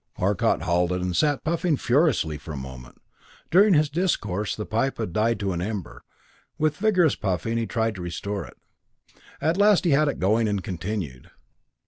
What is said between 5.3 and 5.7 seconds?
to an